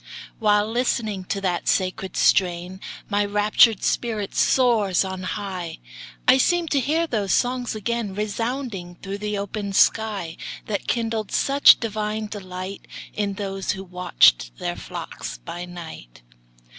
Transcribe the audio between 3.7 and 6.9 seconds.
spirit soars on high; I seem to